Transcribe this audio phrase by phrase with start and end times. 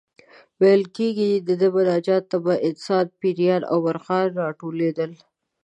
[0.59, 5.11] ویل کېږي د ده مناجاتو ته به انسانان، پېریان او مرغان راټولېدل.